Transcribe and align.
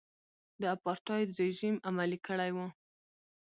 د 0.61 0.63
اپارټایډ 0.75 1.29
رژیم 1.41 1.75
عملي 1.89 2.19
کړی 2.27 2.51
و. 2.55 2.57